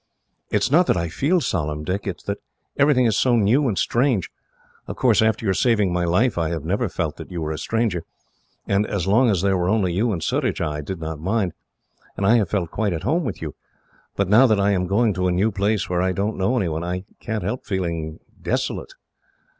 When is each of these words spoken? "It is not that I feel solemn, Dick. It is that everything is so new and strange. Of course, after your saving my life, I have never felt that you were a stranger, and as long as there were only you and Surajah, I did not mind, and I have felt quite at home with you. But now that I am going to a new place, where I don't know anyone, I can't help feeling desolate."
"It 0.49 0.63
is 0.63 0.71
not 0.71 0.87
that 0.87 0.97
I 0.97 1.09
feel 1.09 1.41
solemn, 1.41 1.83
Dick. 1.83 2.07
It 2.07 2.17
is 2.17 2.23
that 2.23 2.39
everything 2.75 3.05
is 3.05 3.15
so 3.15 3.35
new 3.35 3.67
and 3.67 3.77
strange. 3.77 4.31
Of 4.87 4.95
course, 4.95 5.21
after 5.21 5.45
your 5.45 5.53
saving 5.53 5.93
my 5.93 6.05
life, 6.05 6.39
I 6.39 6.49
have 6.49 6.65
never 6.65 6.89
felt 6.89 7.17
that 7.17 7.29
you 7.29 7.39
were 7.39 7.51
a 7.51 7.59
stranger, 7.59 8.03
and 8.65 8.87
as 8.87 9.05
long 9.05 9.29
as 9.29 9.43
there 9.43 9.55
were 9.59 9.69
only 9.69 9.93
you 9.93 10.11
and 10.11 10.23
Surajah, 10.23 10.65
I 10.65 10.81
did 10.81 10.99
not 10.99 11.19
mind, 11.19 11.53
and 12.17 12.25
I 12.25 12.37
have 12.37 12.49
felt 12.49 12.71
quite 12.71 12.93
at 12.93 13.03
home 13.03 13.23
with 13.25 13.43
you. 13.43 13.53
But 14.15 14.27
now 14.27 14.47
that 14.47 14.59
I 14.59 14.71
am 14.71 14.87
going 14.87 15.13
to 15.13 15.27
a 15.27 15.31
new 15.31 15.51
place, 15.51 15.87
where 15.87 16.01
I 16.01 16.13
don't 16.13 16.35
know 16.35 16.57
anyone, 16.57 16.83
I 16.83 17.05
can't 17.19 17.43
help 17.43 17.63
feeling 17.67 18.19
desolate." 18.41 18.95